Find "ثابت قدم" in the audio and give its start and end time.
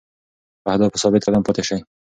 1.03-1.41